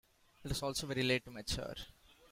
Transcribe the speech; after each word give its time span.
It 0.43 0.49
is 0.49 0.63
also 0.63 0.87
very 0.87 1.03
late 1.03 1.25
to 1.25 1.29
mature. 1.29 1.75